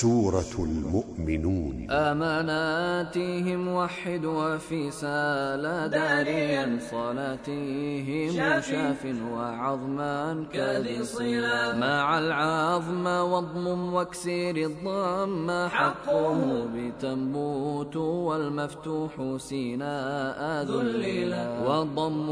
[0.00, 1.90] سورة المؤمنون.
[1.90, 9.02] أماناتهم وحد وفي سال داريا صلاتهم شاف
[9.32, 16.38] وعظما كذي صلا مع العظم واضمم واكسير الضم حقه
[16.74, 22.28] بتنبوت والمفتوح سيناء ذللا وضم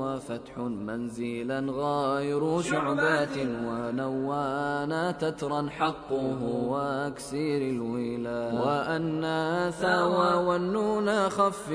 [0.00, 3.36] وفتح منزلا غير شعبات
[3.66, 6.97] ونوانا تترا حقه.
[6.98, 9.22] واكسير الولا وأن
[9.70, 11.72] ثوى والنون خفف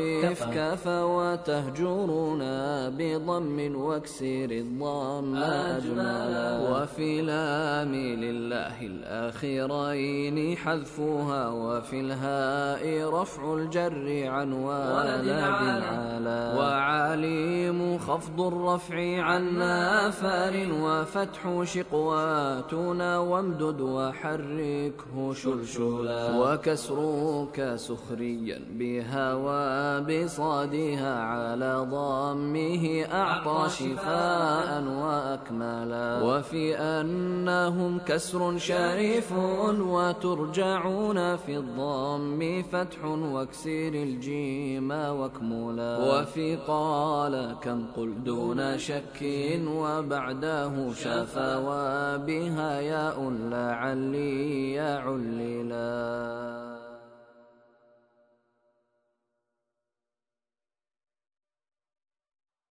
[0.53, 6.59] كف وتهجرنا بضم وأكسير الضم أجملا.
[6.71, 17.32] وفي لام لله الآخرين حذفها وفي الهاء رفع الجر عن علا وعليم
[18.13, 33.05] خفض الرفع عن نافر وفتح شقواتنا وامدد وحركه شلشلا وكسرك سخريا بها وبصادها على ضمه
[33.13, 39.31] أعطى شفاء وأكملا وفي أنهم كسر شريف
[39.79, 49.19] وترجعون في الضم فتح واكسير الجيم واكملا وفي قال كم قل دون شك
[49.67, 56.22] وبعده شفا وبها ياء لعلي يعللا